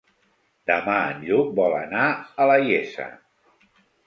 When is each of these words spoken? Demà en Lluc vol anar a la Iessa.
Demà 0.71 0.95
en 1.09 1.21
Lluc 1.27 1.51
vol 1.59 1.75
anar 1.81 2.07
a 2.15 2.49
la 2.53 2.57
Iessa. 2.65 3.07